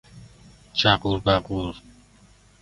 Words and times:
جغور 0.77 1.19
بغور 1.25 1.75